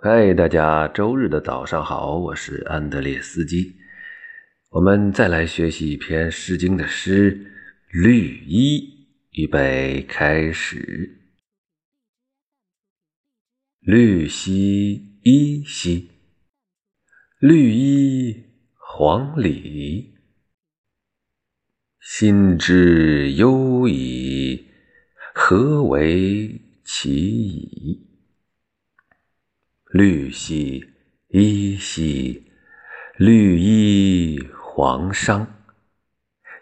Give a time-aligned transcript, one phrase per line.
[0.00, 3.74] 嗨，大家周日的早上好，我是安德烈斯基。
[4.70, 7.36] 我们再来学习一篇《诗经》的诗
[7.90, 8.78] 《绿衣》，
[9.42, 11.18] 预备开始。
[13.80, 16.08] 绿兮衣兮，
[17.40, 18.44] 绿衣
[18.76, 20.14] 黄鹂。
[22.00, 24.64] 心之忧矣，
[25.34, 28.07] 何为其已？
[29.90, 30.84] 绿兮
[31.28, 32.44] 衣兮，
[33.16, 35.46] 绿衣黄裳。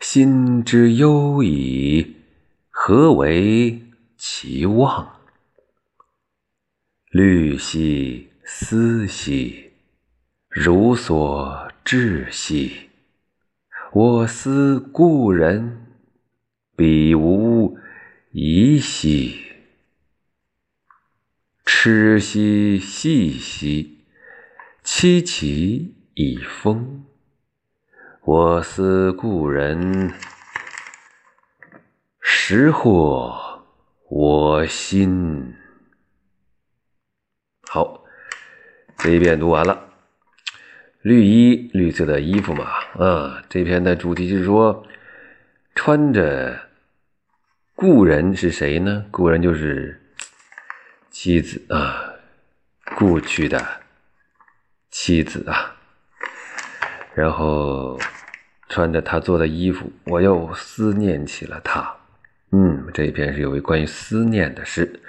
[0.00, 2.14] 心之忧矣，
[2.70, 3.82] 何为
[4.16, 5.16] 其望？
[7.10, 9.72] 虑兮思兮，
[10.48, 12.90] 如所至兮。
[13.92, 15.84] 我思故人，
[16.76, 17.76] 彼无
[18.30, 19.45] 疑兮。
[21.78, 23.98] 痴兮细兮，
[24.82, 27.04] 凄其以风。
[28.22, 30.10] 我思故人，
[32.18, 33.62] 识获
[34.08, 35.54] 我心。
[37.68, 38.06] 好，
[38.96, 39.90] 这一遍读完了。
[41.02, 42.64] 绿衣，绿色的衣服嘛，
[42.98, 44.82] 啊，这篇的主题就是说，
[45.74, 46.58] 穿着
[47.74, 49.04] 故人是谁呢？
[49.10, 50.00] 故人就是。
[51.18, 52.12] 妻子啊，
[52.94, 53.58] 故去的
[54.90, 55.74] 妻子啊，
[57.14, 57.98] 然后
[58.68, 61.96] 穿着他做的衣服，我又思念起了他。
[62.52, 65.00] 嗯，这一篇是有一关于思念的诗。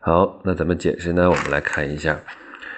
[0.00, 1.30] 好，那怎么解释呢？
[1.30, 2.20] 我们来看一下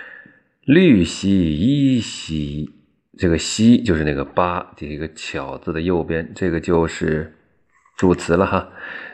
[0.64, 2.72] “绿兮衣兮”，
[3.18, 7.36] 这个“兮”就是那个“八”这一个巧字的右边，这个就是
[7.96, 8.70] 助词了哈，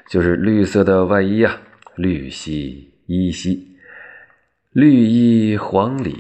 [0.07, 1.59] 就是绿色的外衣啊，
[1.97, 2.93] 绿兮。
[3.09, 3.75] 依稀，
[4.71, 6.15] 绿衣黄里，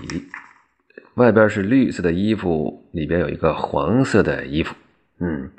[1.17, 4.75] 外边是绿色的衣服，里边有一个黄色的衣服。
[5.19, 5.51] 嗯，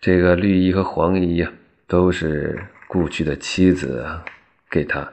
[0.00, 1.52] 这个绿衣和黄衣呀，
[1.88, 4.24] 都是故去的妻子啊
[4.70, 5.12] 给他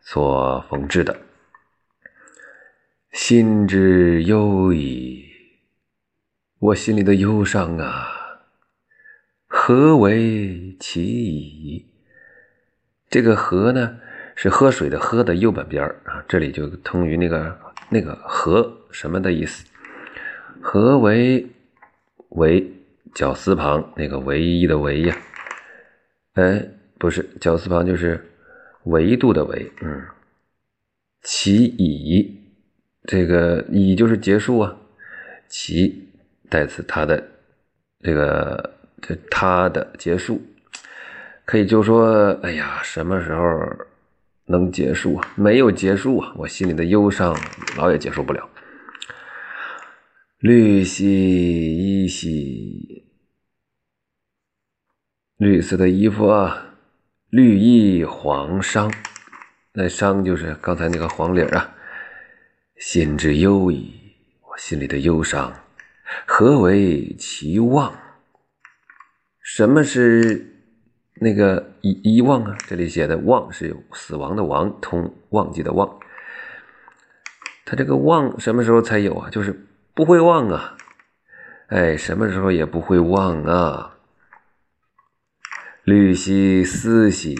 [0.00, 1.18] 所缝制的。
[3.10, 5.24] 心之忧矣，
[6.60, 8.06] 我心里的忧伤啊，
[9.48, 11.86] 何为其已？
[13.10, 13.98] 这个何呢？
[14.36, 17.56] 是喝水的“喝”的右半边啊，这里就通于那个
[17.88, 19.64] 那个“和”什么的意思
[20.60, 21.46] ？“和”为
[22.30, 22.68] 为
[23.14, 25.16] 绞丝旁那个唯一的“唯”呀？
[26.34, 26.66] 哎，
[26.98, 28.20] 不是绞丝旁就是
[28.84, 29.70] 维度的“维”。
[29.82, 30.02] 嗯，
[31.22, 32.36] 其已
[33.04, 34.76] 这个“已”就是结束啊，
[35.48, 36.08] 其
[36.50, 37.22] 代词它的
[38.00, 40.42] 这个这它的结束，
[41.44, 43.44] 可以就说，哎呀，什么时候？
[44.46, 45.32] 能结束啊？
[45.36, 46.34] 没有结束啊！
[46.36, 47.36] 我心里的忧伤
[47.76, 48.48] 老也结束不了。
[50.38, 53.06] 绿兮衣兮，
[55.38, 56.76] 绿色的衣服啊，
[57.30, 58.92] 绿衣黄裳，
[59.72, 61.74] 那裳就是刚才那个黄领啊。
[62.76, 63.94] 心之忧矣，
[64.50, 65.52] 我心里的忧伤，
[66.26, 67.98] 何为其望？
[69.40, 70.53] 什么是？
[71.24, 75.98] 那个遗遗忘啊，这里写的忘是死亡的亡，通忘记的忘。
[77.64, 79.30] 他这个忘什么时候才有啊？
[79.30, 80.76] 就是不会忘啊，
[81.68, 83.96] 哎，什么时候也不会忘啊。
[85.84, 87.38] 绿兮丝兮，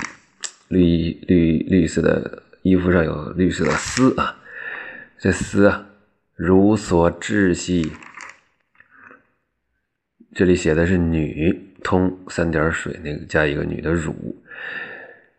[0.68, 4.38] 绿绿绿色的衣服上有绿色的丝啊，
[5.18, 5.88] 这丝啊，
[6.34, 7.92] 如所至兮。
[10.34, 11.73] 这里写的是女。
[11.84, 14.12] 通三点水那个加一个女的汝，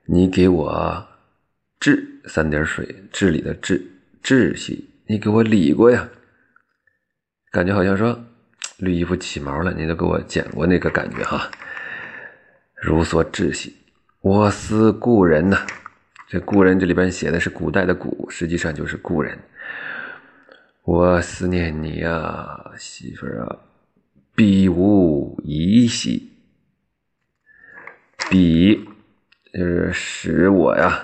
[0.05, 1.05] 你给我
[1.79, 3.85] 治三点水治理的治
[4.21, 6.07] 治兮，你给我理过呀？
[7.51, 8.23] 感觉好像说
[8.77, 11.49] 绿衣服起毛了，你都给我剪过那个感觉哈。
[12.75, 13.75] 如所至兮，
[14.21, 15.65] 我思故人呐。
[16.27, 19.37] 这故人这里边写的是古代的古，实际上就是故人。
[20.83, 23.57] 我思念你呀，媳妇儿啊，
[24.35, 26.34] 必无疑兮。
[28.29, 28.83] 比
[29.53, 31.03] 就是使我呀，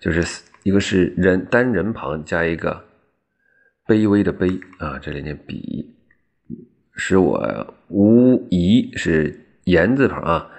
[0.00, 2.84] 就是一个是人单人旁加一个
[3.86, 5.94] 卑微的卑啊，这里念比，
[6.94, 10.50] 使我无疑是言字旁啊，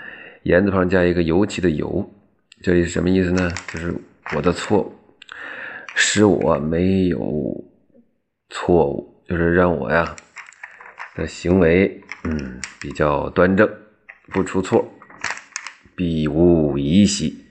[0.43, 2.09] 言字旁加一个尤其的尤，
[2.61, 3.49] 这里是什么意思呢？
[3.67, 3.93] 就是
[4.35, 4.93] 我的错误，
[5.95, 7.63] 使我没有
[8.49, 10.15] 错误，就是让我呀
[11.15, 13.69] 的行为嗯比较端正，
[14.33, 14.85] 不出错。
[15.95, 17.45] 彼无疑兮，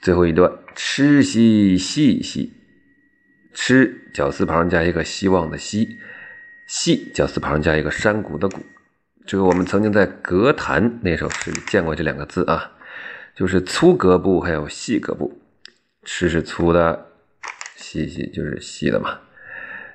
[0.00, 2.52] 最后一段，痴兮兮兮，
[3.52, 5.98] 痴绞丝旁加一个希望的希，
[6.66, 8.60] 兮绞丝旁加一个山谷的谷。
[9.26, 12.72] 这个我们曾经在格谈那首诗里见过这两个字啊，
[13.34, 15.38] 就是粗格部还有细格部，
[16.04, 17.08] 痴是粗的，
[17.76, 19.18] 细细就是细的嘛，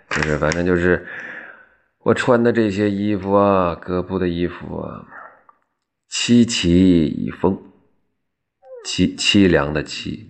[0.10, 1.04] 就是反正就是
[2.04, 5.04] 我穿的这些衣服啊，格布的衣服啊，
[6.16, 7.60] 凄凄以风，
[8.86, 10.28] 凄凄凉的凄，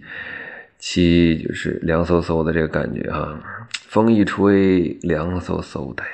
[0.79, 6.09] 凄就是凉飕飕的这个感觉啊，风一吹，凉飕飕的呀。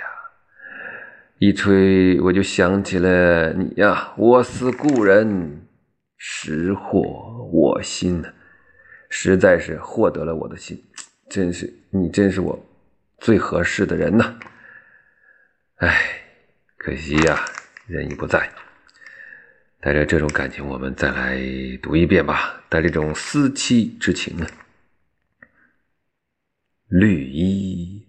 [1.37, 4.11] 一吹，我就想起了你呀！
[4.17, 5.61] 我思故人，
[6.17, 8.27] 识获我心呢，
[9.07, 10.83] 实在是获得了我的心，
[11.29, 12.59] 真是你，真是我
[13.19, 14.35] 最合适的人呐！
[15.75, 16.23] 哎，
[16.75, 17.45] 可惜呀，
[17.85, 18.49] 人已不在。
[19.81, 21.39] 带着这种感情，我们再来
[21.81, 24.45] 读一遍吧，带这种思妻之情呢。
[26.87, 28.05] 绿衣。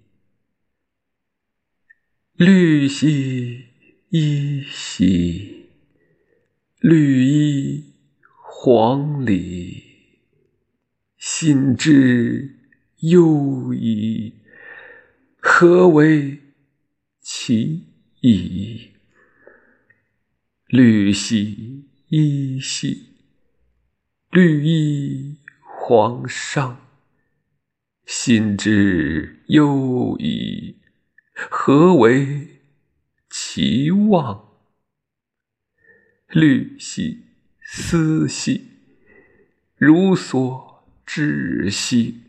[2.35, 3.67] 绿兮
[4.09, 5.67] 衣兮，
[6.81, 7.93] 绿衣
[8.43, 9.83] 黄鹂，
[11.19, 12.57] 心之
[13.01, 14.35] 忧矣。
[15.39, 16.39] 何为
[17.21, 17.85] 其
[18.23, 18.91] 矣？
[20.73, 23.17] 绿兮衣兮，
[24.31, 26.77] 绿衣黄裳，
[28.07, 30.77] 心之忧矣。
[31.35, 32.61] 何为
[33.29, 34.49] 其望？
[36.29, 37.25] 虑兮
[37.65, 38.69] 思兮，
[39.75, 42.27] 如所知兮。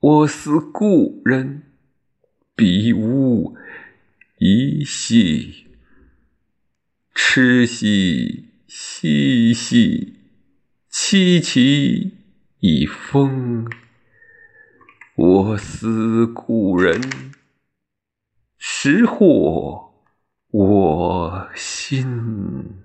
[0.00, 1.62] 我思故人，
[2.54, 3.56] 彼无
[4.36, 5.71] 一兮。
[7.24, 10.16] 痴兮兮兮，
[10.90, 12.12] 戚其
[12.58, 13.64] 以风。
[15.14, 17.00] 我思故人。
[18.58, 19.94] 识获
[20.50, 22.82] 我心。